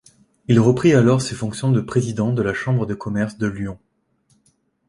Il 0.47 0.59
reprit 0.59 0.93
alors 0.95 1.21
ses 1.21 1.35
fonctions 1.35 1.71
de 1.71 1.79
président 1.79 2.33
de 2.33 2.41
la 2.41 2.55
Chambre 2.55 2.87
de 2.87 2.95
commerce 2.95 3.37
de 3.37 3.45
Lyon. 3.45 3.77